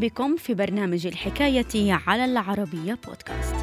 بكم 0.00 0.36
في 0.36 0.54
برنامج 0.54 1.06
الحكاية 1.06 1.92
على 2.06 2.24
العربية 2.24 2.98
بودكاست. 3.06 3.54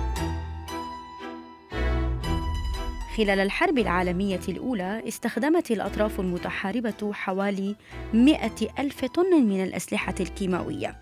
خلال 3.17 3.39
الحرب 3.39 3.77
العالمية 3.77 4.39
الأولى 4.49 5.03
استخدمت 5.07 5.71
الأطراف 5.71 6.19
المتحاربة 6.19 7.13
حوالي 7.13 7.75
100 8.13 8.51
ألف 8.79 9.05
طن 9.05 9.43
من 9.43 9.63
الأسلحة 9.63 10.15
الكيماوية 10.19 10.99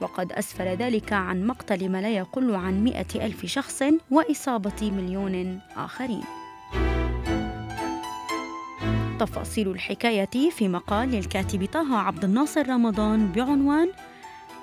وقد 0.00 0.32
أسفر 0.32 0.64
ذلك 0.64 1.12
عن 1.12 1.46
مقتل 1.46 1.88
ما 1.88 2.02
لا 2.02 2.08
يقل 2.16 2.54
عن 2.54 2.84
100 2.84 3.06
ألف 3.14 3.46
شخص 3.46 3.82
وإصابة 4.10 4.90
مليون 4.90 5.60
آخرين. 5.76 6.24
تفاصيل 9.20 9.68
الحكاية 9.68 10.50
في 10.50 10.68
مقال 10.68 11.08
للكاتب 11.08 11.64
طه 11.64 11.96
عبد 11.96 12.24
الناصر 12.24 12.68
رمضان 12.68 13.32
بعنوان 13.32 13.88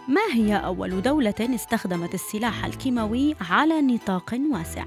ما 0.07 0.21
هي 0.34 0.55
أول 0.55 1.02
دولة 1.02 1.35
استخدمت 1.39 2.13
السلاح 2.13 2.66
الكيماوي 2.66 3.35
على 3.49 3.81
نطاق 3.81 4.35
واسع؟ 4.53 4.85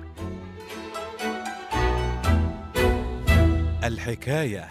الحكاية 3.85 4.69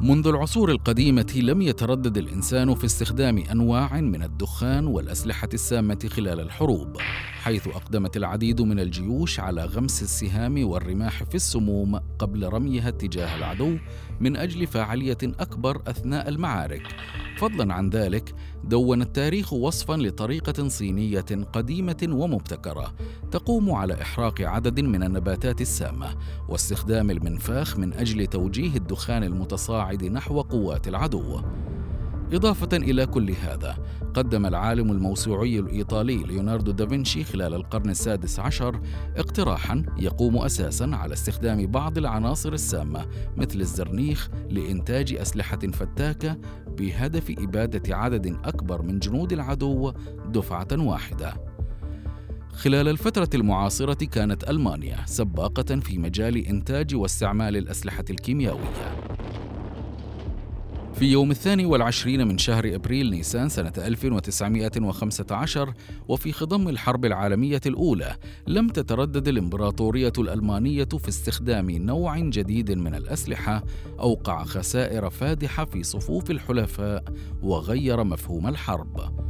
منذ 0.00 0.26
العصور 0.26 0.70
القديمة 0.70 1.32
لم 1.36 1.62
يتردد 1.62 2.18
الإنسان 2.18 2.74
في 2.74 2.84
استخدام 2.84 3.38
أنواع 3.38 4.00
من 4.00 4.22
الدخان 4.22 4.86
والأسلحة 4.86 5.48
السامة 5.54 6.08
خلال 6.10 6.40
الحروب، 6.40 6.96
حيث 7.46 7.68
أقدمت 7.68 8.16
العديد 8.16 8.60
من 8.60 8.80
الجيوش 8.80 9.40
على 9.40 9.64
غمس 9.64 10.02
السهام 10.02 10.68
والرماح 10.68 11.24
في 11.24 11.34
السموم 11.34 11.96
قبل 12.18 12.48
رميها 12.48 12.88
اتجاه 12.88 13.36
العدو 13.36 13.76
من 14.20 14.36
أجل 14.36 14.66
فاعلية 14.66 15.18
أكبر 15.22 15.82
أثناء 15.86 16.28
المعارك. 16.28 16.82
فضلا 17.38 17.74
عن 17.74 17.90
ذلك، 17.90 18.34
دون 18.64 19.02
التاريخ 19.02 19.52
وصفا 19.52 19.92
لطريقة 19.92 20.68
صينية 20.68 21.44
قديمة 21.52 22.08
ومبتكرة 22.10 22.94
تقوم 23.30 23.70
على 23.70 24.02
إحراق 24.02 24.40
عدد 24.40 24.80
من 24.80 25.02
النباتات 25.02 25.60
السامة 25.60 26.14
واستخدام 26.48 27.10
المنفاخ 27.10 27.78
من 27.78 27.92
أجل 27.92 28.26
توجيه 28.26 28.76
الدخان 28.76 29.22
المتصاعد 29.22 30.04
نحو 30.04 30.40
قوات 30.40 30.88
العدو. 30.88 31.40
إضافة 32.32 32.76
إلى 32.76 33.06
كل 33.06 33.30
هذا 33.30 33.76
قدم 34.14 34.46
العالم 34.46 34.92
الموسوعي 34.92 35.58
الإيطالي 35.58 36.16
ليوناردو 36.16 36.72
دافنشي 36.72 37.24
خلال 37.24 37.54
القرن 37.54 37.90
السادس 37.90 38.40
عشر 38.40 38.80
اقتراحا 39.16 39.82
يقوم 39.98 40.36
أساسا 40.36 40.90
على 40.92 41.12
استخدام 41.12 41.66
بعض 41.66 41.98
العناصر 41.98 42.52
السامة 42.52 43.06
مثل 43.36 43.60
الزرنيخ 43.60 44.28
لإنتاج 44.50 45.14
أسلحة 45.14 45.58
فتاكة 45.58 46.38
بهدف 46.78 47.30
إبادة 47.38 47.96
عدد 47.96 48.36
أكبر 48.44 48.82
من 48.82 48.98
جنود 48.98 49.32
العدو 49.32 49.92
دفعة 50.28 50.68
واحدة. 50.72 51.34
خلال 52.52 52.88
الفترة 52.88 53.30
المعاصرة 53.34 54.04
كانت 54.04 54.50
ألمانيا 54.50 54.96
سباقة 55.06 55.80
في 55.80 55.98
مجال 55.98 56.36
إنتاج 56.36 56.94
واستعمال 56.94 57.56
الأسلحة 57.56 58.04
الكيميائية. 58.10 59.05
في 60.98 61.04
يوم 61.04 61.30
الثاني 61.30 61.66
والعشرين 61.66 62.28
من 62.28 62.38
شهر 62.38 62.74
أبريل 62.74 63.10
نيسان 63.10 63.48
سنة 63.48 63.72
1915 63.78 65.74
وفي 66.08 66.32
خضم 66.32 66.68
الحرب 66.68 67.04
العالمية 67.04 67.60
الأولى 67.66 68.16
لم 68.46 68.68
تتردد 68.68 69.28
الإمبراطورية 69.28 70.12
الألمانية 70.18 70.84
في 70.84 71.08
استخدام 71.08 71.70
نوع 71.70 72.18
جديد 72.18 72.72
من 72.72 72.94
الأسلحة 72.94 73.64
أوقع 74.00 74.44
خسائر 74.44 75.10
فادحة 75.10 75.64
في 75.64 75.82
صفوف 75.82 76.30
الحلفاء 76.30 77.04
وغير 77.42 78.04
مفهوم 78.04 78.46
الحرب. 78.46 79.25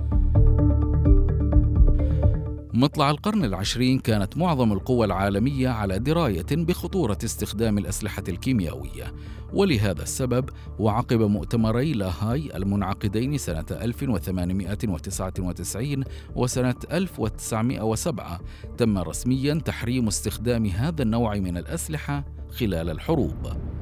مطلع 2.76 3.10
القرن 3.10 3.44
العشرين 3.44 3.98
كانت 3.98 4.36
معظم 4.36 4.72
القوى 4.72 5.06
العالمية 5.06 5.68
على 5.68 5.98
دراية 5.98 6.46
بخطورة 6.50 7.18
استخدام 7.24 7.78
الأسلحة 7.78 8.22
الكيميائية. 8.28 9.14
ولهذا 9.52 10.02
السبب 10.02 10.50
وعقب 10.78 11.22
مؤتمري 11.22 11.92
لاهاي 11.92 12.56
المنعقدين 12.56 13.38
سنة 13.38 13.64
1899 13.70 16.04
وسنة 16.34 16.74
1907 16.92 18.40
تم 18.78 18.98
رسميا 18.98 19.54
تحريم 19.54 20.06
استخدام 20.06 20.66
هذا 20.66 21.02
النوع 21.02 21.34
من 21.34 21.56
الأسلحة 21.56 22.24
خلال 22.50 22.90
الحروب. 22.90 23.75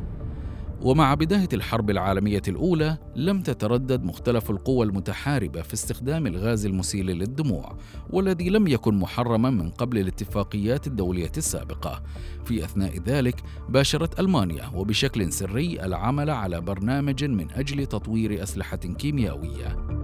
ومع 0.82 1.14
بداية 1.14 1.48
الحرب 1.52 1.90
العالمية 1.90 2.42
الأولى 2.48 2.98
لم 3.16 3.42
تتردد 3.42 4.04
مختلف 4.04 4.50
القوى 4.50 4.86
المتحاربة 4.86 5.62
في 5.62 5.74
استخدام 5.74 6.26
الغاز 6.26 6.66
المسيل 6.66 7.06
للدموع 7.06 7.76
والذي 8.10 8.50
لم 8.50 8.66
يكن 8.66 8.94
محرما 8.94 9.50
من 9.50 9.70
قبل 9.70 9.98
الاتفاقيات 9.98 10.86
الدولية 10.86 11.32
السابقة. 11.36 12.02
في 12.44 12.64
أثناء 12.64 12.98
ذلك 13.06 13.42
باشرت 13.68 14.20
ألمانيا 14.20 14.70
وبشكل 14.74 15.32
سري 15.32 15.84
العمل 15.84 16.30
على 16.30 16.60
برنامج 16.60 17.24
من 17.24 17.50
أجل 17.50 17.86
تطوير 17.86 18.42
أسلحة 18.42 18.76
كيميائية. 18.76 20.03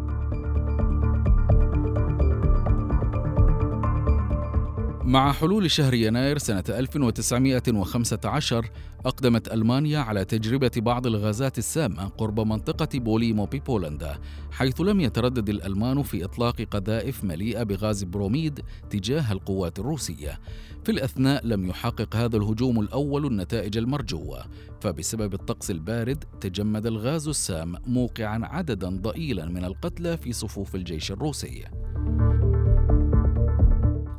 مع 5.11 5.33
حلول 5.33 5.71
شهر 5.71 5.95
يناير 5.95 6.39
سنة 6.39 6.65
1915 6.69 8.71
أقدمت 9.07 9.53
ألمانيا 9.53 9.99
على 9.99 10.25
تجربة 10.25 10.71
بعض 10.77 11.07
الغازات 11.07 11.59
السامة 11.59 12.09
قرب 12.09 12.41
منطقة 12.41 12.99
بوليمو 12.99 13.45
ببولندا 13.45 14.19
حيث 14.51 14.81
لم 14.81 15.01
يتردد 15.01 15.49
الألمان 15.49 16.03
في 16.03 16.25
إطلاق 16.25 16.63
قذائف 16.63 17.25
مليئة 17.25 17.63
بغاز 17.63 18.05
بروميد 18.05 18.61
تجاه 18.91 19.33
القوات 19.33 19.79
الروسية. 19.79 20.41
في 20.85 20.93
الأثناء 20.93 21.47
لم 21.47 21.67
يحقق 21.67 22.17
هذا 22.17 22.37
الهجوم 22.37 22.81
الأول 22.81 23.27
النتائج 23.27 23.77
المرجوة 23.77 24.45
فبسبب 24.81 25.35
الطقس 25.35 25.71
البارد 25.71 26.25
تجمد 26.41 26.87
الغاز 26.87 27.29
السام 27.29 27.77
موقعا 27.87 28.41
عددا 28.43 28.89
ضئيلا 28.89 29.47
من 29.47 29.65
القتلى 29.65 30.17
في 30.17 30.33
صفوف 30.33 30.75
الجيش 30.75 31.13
الروسي. 31.13 31.65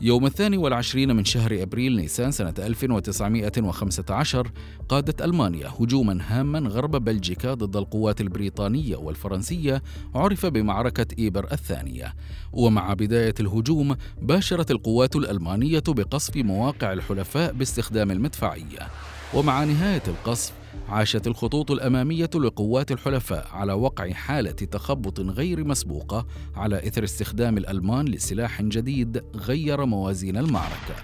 يوم 0.03 0.25
الثاني 0.25 0.57
والعشرين 0.57 1.15
من 1.15 1.25
شهر 1.25 1.61
أبريل 1.61 1.95
نيسان 1.95 2.31
سنة 2.31 2.53
1915 2.59 4.51
قادت 4.89 5.21
ألمانيا 5.21 5.71
هجوما 5.79 6.19
هاما 6.27 6.69
غرب 6.69 6.91
بلجيكا 6.91 7.53
ضد 7.53 7.77
القوات 7.77 8.21
البريطانية 8.21 8.95
والفرنسية 8.95 9.83
عرف 10.15 10.45
بمعركة 10.45 11.05
إيبر 11.19 11.47
الثانية. 11.51 12.13
ومع 12.53 12.93
بداية 12.93 13.33
الهجوم 13.39 13.95
باشرت 14.21 14.71
القوات 14.71 15.15
الألمانية 15.15 15.83
بقصف 15.87 16.37
مواقع 16.37 16.93
الحلفاء 16.93 17.53
باستخدام 17.53 18.11
المدفعية. 18.11 18.87
ومع 19.33 19.63
نهاية 19.63 20.03
القصف 20.07 20.60
عاشت 20.89 21.27
الخطوط 21.27 21.71
الأمامية 21.71 22.29
لقوات 22.35 22.91
الحلفاء 22.91 23.47
على 23.51 23.73
وقع 23.73 24.11
حالة 24.11 24.51
تخبط 24.51 25.19
غير 25.19 25.63
مسبوقة 25.63 26.27
على 26.55 26.87
إثر 26.87 27.03
استخدام 27.03 27.57
الألمان 27.57 28.05
لسلاح 28.05 28.61
جديد 28.61 29.23
غير 29.35 29.85
موازين 29.85 30.37
المعركة. 30.37 30.95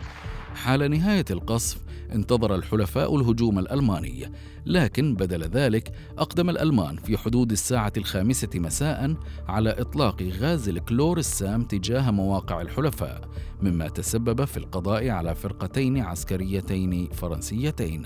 حال 0.55 0.91
نهاية 0.91 1.25
القصف 1.31 1.77
انتظر 2.13 2.55
الحلفاء 2.55 3.15
الهجوم 3.15 3.59
الألماني 3.59 4.31
لكن 4.65 5.15
بدل 5.15 5.43
ذلك 5.43 5.91
أقدم 6.17 6.49
الألمان 6.49 6.97
في 6.97 7.17
حدود 7.17 7.51
الساعة 7.51 7.93
الخامسة 7.97 8.49
مساء 8.55 9.15
على 9.47 9.69
إطلاق 9.69 10.23
غاز 10.23 10.69
الكلور 10.69 11.17
السام 11.17 11.63
تجاه 11.63 12.11
مواقع 12.11 12.61
الحلفاء 12.61 13.29
مما 13.61 13.87
تسبب 13.87 14.45
في 14.45 14.57
القضاء 14.57 15.09
على 15.09 15.35
فرقتين 15.35 15.97
عسكريتين 15.97 17.09
فرنسيتين 17.09 18.05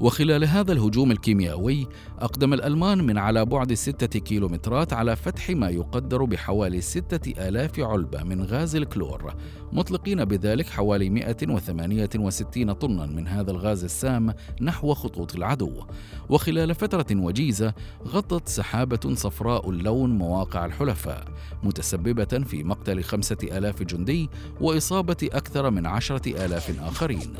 وخلال 0.00 0.44
هذا 0.44 0.72
الهجوم 0.72 1.10
الكيميائي 1.10 1.86
أقدم 2.18 2.54
الألمان 2.54 3.06
من 3.06 3.18
على 3.18 3.44
بعد 3.44 3.74
ستة 3.74 4.20
كيلومترات 4.20 4.92
على 4.92 5.16
فتح 5.16 5.50
ما 5.50 5.68
يقدر 5.68 6.24
بحوالي 6.24 6.80
ستة 6.80 7.48
آلاف 7.48 7.80
علبة 7.80 8.22
من 8.22 8.44
غاز 8.44 8.76
الكلور 8.76 9.34
مطلقين 9.72 10.24
بذلك 10.24 10.66
حوالي 10.66 11.10
168 11.10 12.72
طنا 12.72 13.06
من 13.06 13.28
هذا 13.28 13.50
الغاز 13.50 13.84
السام 13.84 14.34
نحو 14.60 14.94
خطوط 14.94 15.36
العدو. 15.36 15.72
وخلال 16.28 16.74
فترة 16.74 17.06
وجيزة 17.12 17.74
غطت 18.06 18.48
سحابة 18.48 19.14
صفراء 19.14 19.70
اللون 19.70 20.10
مواقع 20.10 20.64
الحلفاء 20.64 21.24
متسببة 21.62 22.44
في 22.44 22.64
مقتل 22.64 23.02
خمسة 23.02 23.38
آلاف 23.42 23.82
جندي 23.82 24.28
وإصابة 24.60 25.28
أكثر 25.32 25.70
من 25.70 25.86
عشرة 25.86 26.44
آلاف 26.44 26.80
آخرين. 26.80 27.34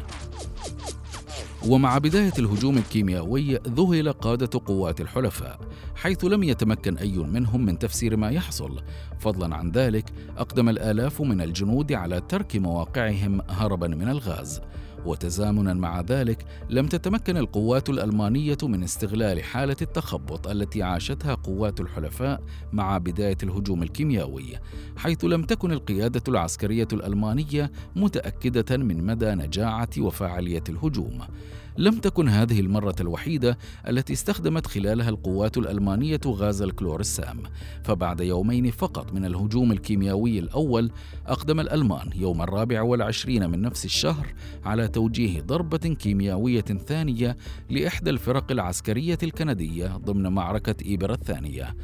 ومع 1.69 1.99
بداية 1.99 2.33
الهجوم 2.39 2.79
الكيميائي 2.79 3.59
ذهل 3.69 4.12
قادة 4.12 4.61
قوات 4.67 5.01
الحلفاء 5.01 5.59
حيث 5.95 6.25
لم 6.25 6.43
يتمكن 6.43 6.97
أي 6.99 7.19
منهم 7.19 7.67
من 7.67 7.79
تفسير 7.79 8.17
ما 8.17 8.31
يحصل. 8.31 8.83
فضلا 9.19 9.57
عن 9.57 9.71
ذلك 9.71 10.05
أقدم 10.39 10.69
الآلاف 10.69 11.23
من 11.23 11.41
الجنود 11.41 11.93
على 11.93 12.21
ترك 12.29 12.57
مواقعهم 12.57 13.41
هربا 13.49 13.89
من 13.89 14.09
الغاز. 14.09 14.61
وتزامنا 15.06 15.75
مع 15.75 16.00
ذلك 16.00 16.44
لم 16.70 16.87
تتمكن 16.87 17.37
القوات 17.37 17.88
الألمانية 17.88 18.58
من 18.62 18.82
استغلال 18.82 19.43
حالة 19.43 19.76
التخبط 19.82 20.49
التي 20.49 20.82
عاشتها 20.82 21.35
قوات 21.35 21.81
الحلفاء 21.81 22.43
مع 22.73 22.99
بداية 22.99 23.38
الهجوم 23.43 23.82
الكيميائي 23.82 24.58
حيث 24.97 25.25
لم 25.25 25.43
تكن 25.43 25.73
القيادة 25.73 26.23
العسكرية 26.29 26.88
الألمانية 26.93 27.70
متأكدة 27.97 28.76
من 28.76 29.06
مدى 29.06 29.35
نجاعة 29.35 29.91
وفاعلية 29.99 30.64
الهجوم. 30.69 31.20
لم 31.79 31.99
تكن 31.99 32.29
هذه 32.29 32.61
المرة 32.61 32.94
الوحيدة 33.00 33.58
التي 33.88 34.12
استخدمت 34.12 34.67
خلالها 34.67 35.08
القوات 35.08 35.58
الألمانية 35.58 36.20
غاز 36.26 36.62
الكلور 36.62 37.00
السام 37.00 37.43
فبعد 37.85 38.20
يومين 38.20 38.70
فقط 38.70 39.12
من 39.12 39.25
الهجوم 39.25 39.73
الكيميائي 39.73 40.38
الأول 40.38 40.91
أقدم 41.26 41.61
الألمان 41.61 42.11
يوم 42.14 42.43
الرابع 42.43 42.82
والعشرين 42.82 43.50
من 43.50 43.62
نفس 43.62 43.85
الشهر 43.85 44.26
على 44.64 44.88
توجيه 44.93 45.41
ضربة 45.41 45.79
كيميائية 45.79 46.61
ثانية 46.61 47.37
لإحدى 47.71 48.11
الفرق 48.11 48.53
العسكرية 48.53 49.19
الكندية 49.23 49.97
ضمن 49.97 50.27
معركة 50.33 50.75
إيبر 50.85 51.13
الثانية. 51.13 51.75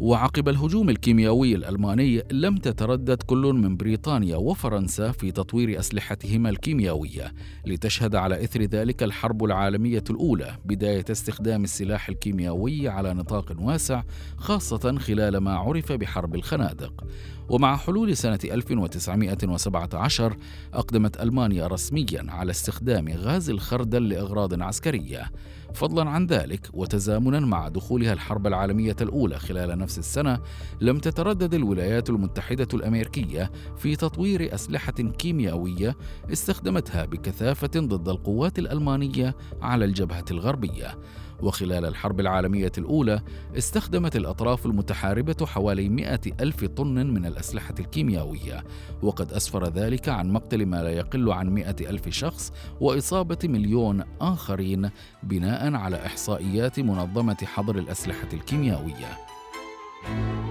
وعقب 0.00 0.48
الهجوم 0.48 0.90
الكيميائي 0.90 1.54
الألماني 1.54 2.22
لم 2.32 2.56
تتردد 2.56 3.22
كل 3.22 3.52
من 3.52 3.76
بريطانيا 3.76 4.36
وفرنسا 4.36 5.12
في 5.12 5.32
تطوير 5.32 5.78
أسلحتهما 5.78 6.48
الكيميائية 6.48 7.32
لتشهد 7.66 8.14
على 8.14 8.44
إثر 8.44 8.62
ذلك 8.62 9.02
الحرب 9.02 9.44
العالمية 9.44 10.04
الأولى 10.10 10.56
بداية 10.64 11.04
استخدام 11.10 11.64
السلاح 11.64 12.08
الكيميائي 12.08 12.88
على 12.88 13.14
نطاق 13.14 13.52
واسع 13.60 14.02
خاصة 14.36 14.98
خلال 14.98 15.36
ما 15.36 15.54
عرف 15.54 15.92
بحرب 15.92 16.34
الخنادق. 16.34 17.04
ومع 17.48 17.76
حلول 17.76 18.16
سنة 18.16 18.38
1917 18.44 20.36
أقدمت 20.74 21.22
ألمانيا 21.22 21.66
رسميا 21.66 22.26
على 22.28 22.50
استخدام 22.50 23.08
غاز 23.08 23.50
الخردل 23.50 24.08
لأغراض 24.08 24.62
عسكرية. 24.62 25.30
فضلا 25.74 26.10
عن 26.10 26.26
ذلك 26.26 26.66
وتزامنا 26.72 27.40
مع 27.40 27.68
دخولها 27.68 28.12
الحرب 28.12 28.46
العالمية 28.46 28.96
الأولى 29.00 29.38
خلال 29.38 29.78
نفس 29.86 29.98
السنة 29.98 30.40
لم 30.80 30.98
تتردد 30.98 31.54
الولايات 31.54 32.10
المتحدة 32.10 32.68
الأمريكية 32.74 33.50
في 33.76 33.96
تطوير 33.96 34.54
أسلحة 34.54 34.92
كيميائية 34.92 35.96
استخدمتها 36.32 37.04
بكثافة 37.04 37.70
ضد 37.76 38.08
القوات 38.08 38.58
الألمانية 38.58 39.36
على 39.62 39.84
الجبهة 39.84 40.24
الغربية 40.30 40.98
وخلال 41.40 41.84
الحرب 41.86 42.20
العالمية 42.20 42.72
الأولى 42.78 43.22
استخدمت 43.58 44.16
الأطراف 44.16 44.66
المتحاربة 44.66 45.46
حوالي 45.46 45.88
100 45.88 46.20
ألف 46.40 46.64
طن 46.64 47.06
من 47.06 47.26
الأسلحة 47.26 47.74
الكيميائية 47.80 48.64
وقد 49.02 49.32
أسفر 49.32 49.68
ذلك 49.68 50.08
عن 50.08 50.30
مقتل 50.30 50.66
ما 50.66 50.82
لا 50.82 50.90
يقل 50.90 51.32
عن 51.32 51.50
100 51.50 51.76
ألف 51.80 52.08
شخص 52.08 52.52
وإصابة 52.80 53.38
مليون 53.44 54.02
آخرين 54.20 54.90
بناء 55.22 55.74
على 55.74 56.06
إحصائيات 56.06 56.80
منظمة 56.80 57.36
حظر 57.44 57.78
الأسلحة 57.78 58.28
الكيميائية. 58.32 59.18
thank 60.06 60.18
you 60.18 60.45